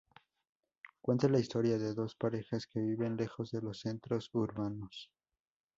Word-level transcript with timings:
Cuenta 0.99 1.29
la 1.29 1.37
historia 1.37 1.77
de 1.77 1.93
dos 1.93 2.15
parejas 2.15 2.65
que 2.65 2.79
viven 2.79 3.15
lejos 3.17 3.51
de 3.51 3.61
los 3.61 3.81
centros 3.81 4.31
urbanos. 4.33 5.11